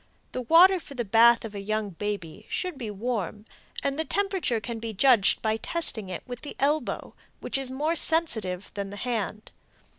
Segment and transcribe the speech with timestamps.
[0.31, 3.45] The water for the bath of a young baby should be warm,
[3.83, 7.95] and the temperature can be judged by testing it with the elbow, which is more
[7.95, 9.51] sensitive than the hand.